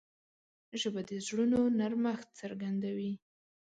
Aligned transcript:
ژبه 0.81 1.01
د 1.09 1.11
زړونو 1.27 1.59
نرمښت 1.79 2.27
څرګندوي 2.39 3.13